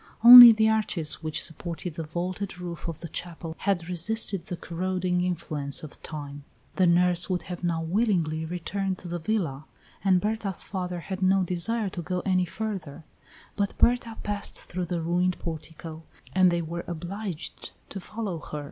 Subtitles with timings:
[0.23, 5.21] Only the arches which supported the vaulted roof of the chapel had resisted the corroding
[5.21, 6.43] influence of time.
[6.77, 9.65] The nurse would have now willingly returned to the villa,
[10.03, 13.03] and Berta's father had no desire to go any further,
[13.55, 16.01] but Berta passed through the ruined portico,
[16.33, 18.59] and they were obliged to follow her.